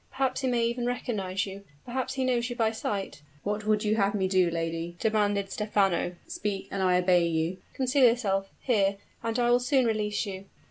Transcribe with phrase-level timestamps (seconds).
[0.09, 3.97] Perhaps he may even recognize you perhaps he knows you by sight" "What would you
[3.97, 6.15] have me do, lady?" demanded Stephano.
[6.25, 10.45] "Speak, and I obey you." "Conceal yourself here and I will soon release you."